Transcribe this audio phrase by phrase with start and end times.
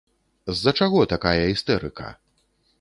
[0.53, 2.11] З-за чаго такая істэрыка?